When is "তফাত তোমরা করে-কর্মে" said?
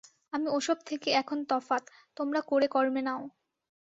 1.49-3.01